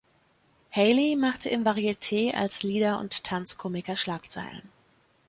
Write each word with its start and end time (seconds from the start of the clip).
Haley 0.71 1.15
machte 1.15 1.49
im 1.49 1.63
Varieté 1.63 2.33
als 2.33 2.63
Lieder- 2.63 2.97
und 2.97 3.23
Tanzkomiker 3.23 3.95
Schlagzeilen. 3.95 4.63